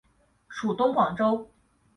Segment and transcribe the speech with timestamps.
[0.49, 1.47] 属东广州。